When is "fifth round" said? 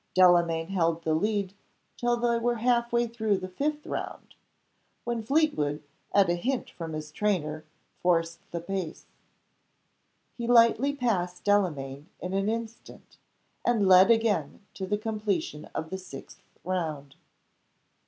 3.47-4.33